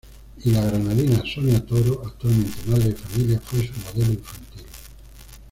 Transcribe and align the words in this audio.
Y 0.43 0.49
la 0.49 0.61
granadina 0.65 1.21
Sonia 1.31 1.63
Toro, 1.63 2.01
actualmente 2.03 2.57
madre 2.65 2.85
de 2.89 2.95
familia, 2.95 3.39
fue 3.39 3.67
su 3.67 3.73
modelo 3.93 4.13
infantil. 4.13 4.65